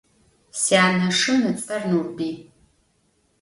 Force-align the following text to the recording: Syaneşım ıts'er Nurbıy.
Syaneşım 0.61 1.39
ıts'er 1.49 1.83
Nurbıy. 1.89 2.35